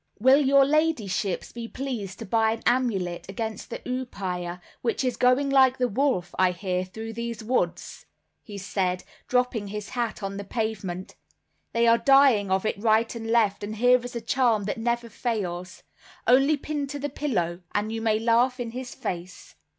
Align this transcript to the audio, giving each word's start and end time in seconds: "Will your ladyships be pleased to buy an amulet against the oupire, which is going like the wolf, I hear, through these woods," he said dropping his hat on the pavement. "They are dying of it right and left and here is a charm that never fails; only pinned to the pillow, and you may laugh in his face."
"Will 0.17 0.41
your 0.43 0.65
ladyships 0.65 1.51
be 1.53 1.67
pleased 1.67 2.17
to 2.17 2.25
buy 2.25 2.53
an 2.53 2.63
amulet 2.65 3.27
against 3.29 3.69
the 3.69 3.83
oupire, 3.87 4.59
which 4.81 5.03
is 5.03 5.15
going 5.15 5.51
like 5.51 5.77
the 5.77 5.87
wolf, 5.87 6.33
I 6.39 6.53
hear, 6.53 6.83
through 6.83 7.13
these 7.13 7.43
woods," 7.43 8.07
he 8.41 8.57
said 8.57 9.03
dropping 9.27 9.67
his 9.67 9.89
hat 9.89 10.23
on 10.23 10.37
the 10.37 10.43
pavement. 10.43 11.13
"They 11.71 11.85
are 11.85 11.99
dying 11.99 12.49
of 12.49 12.65
it 12.65 12.79
right 12.81 13.13
and 13.13 13.29
left 13.29 13.63
and 13.63 13.75
here 13.75 14.03
is 14.03 14.15
a 14.15 14.21
charm 14.21 14.63
that 14.63 14.79
never 14.79 15.07
fails; 15.07 15.83
only 16.25 16.57
pinned 16.57 16.89
to 16.89 16.97
the 16.97 17.07
pillow, 17.07 17.61
and 17.75 17.91
you 17.91 18.01
may 18.01 18.17
laugh 18.17 18.59
in 18.59 18.71
his 18.71 18.95
face." 18.95 19.53